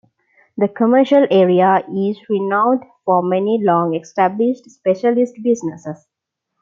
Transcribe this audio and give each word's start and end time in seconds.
The 0.57 0.67
commercial 0.67 1.27
area 1.29 1.83
is 1.95 2.27
renowned 2.27 2.83
for 3.05 3.21
many 3.21 3.59
long 3.61 3.93
established 3.93 4.67
specialist 4.67 5.35
businesses. 5.43 6.07